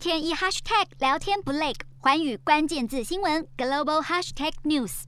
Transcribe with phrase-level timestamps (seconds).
[0.00, 5.02] 天一 hashtag 聊天不累，环宇关键字新闻 global hashtag news。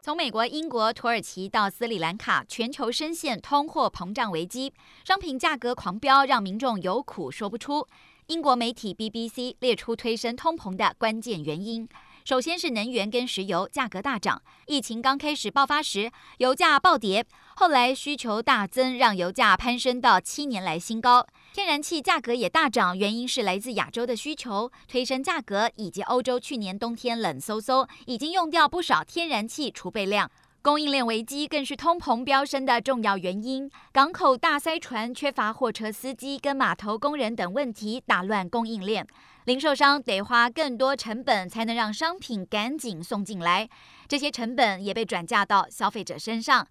[0.00, 4.74] 从美国、英国、土耳其到斯里兰卡，全球深陷通货膨胀危机，
[5.04, 7.86] 商品价格狂飙，让民众有苦说不出。
[8.26, 11.88] 英国媒体 BBC 列出推升通膨的关键原因。
[12.24, 21.26] 首先是能源跟石油价格大涨，疫情刚开始爆发时，油价暴跌，后来需求大增，让油价攀升到七年来新高。
[21.52, 30.30] 天然气价格也大涨，原因是来自亚洲的需求推升价格，以及欧洲去年冬天冷飕飕，已经用掉不少天然气储备量。
[30.62, 39.04] 供应链危机更是通膨飙升的重要原因，港口大塞船、缺乏货车司机跟码头工人等问题打乱供应链，
[39.44, 43.68] 零售商得花更多成本才能让商品赶紧送进来，
[44.06, 46.64] 这些成本也被转嫁到消费者身上。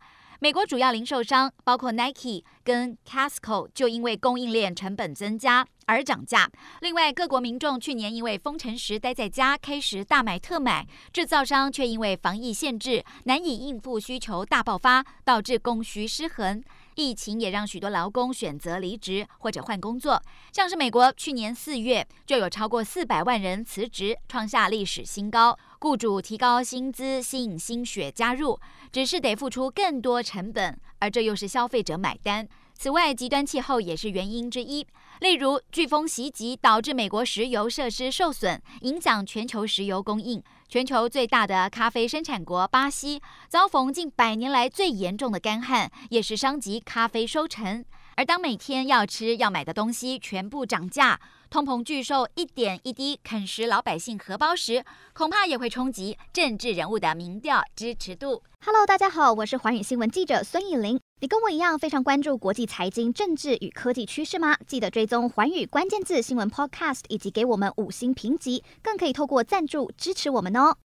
[0.43, 6.49] 美国主要零售商包括 Nike 跟 Casco 就因为供应链成本增加而涨价。
[6.79, 16.63] 另外，各国民众去年因为封城时待在家，开始大买特买；制造商却因为防疫限制难以应付需求大爆发，导致供需失衡。
[16.95, 20.19] 疫情也让许多劳工选择离职或者换工作，
[20.51, 25.57] 像是美国去年四月就有超过四百万人辞职，创下历史新高。
[25.81, 28.59] 雇主提高薪资，吸引新血加入，
[28.91, 32.47] 只是得付出更多成本，而这又是消费者买单。
[32.75, 34.85] 此外，极端气候也是原因之一，
[35.21, 40.43] 例如飓风袭击导致美国石油设施受损，影响全球石油供应。
[40.69, 47.83] 全球最大的咖啡生产国巴西遭逢近百年来最严重的干旱，也是伤及咖啡收成。
[48.15, 58.43] 而当每天要吃要买的东西全部涨价，通膨巨兽一点一滴啃食老百姓荷包时，恐怕也会冲击政治人物的民调支持度。
[58.63, 60.99] Hello，大家好，我是寰宇新闻记者孙艺玲。
[61.21, 64.55] 你跟我一样非常关注国际财经、政治与科技趋势吗？
[64.67, 70.75] 记得追踪寰宇关键字新闻 Podcast，以及给我们五星评级，更可以透过赞助支持我们哦。